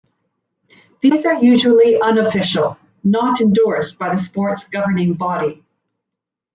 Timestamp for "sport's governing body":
4.19-5.63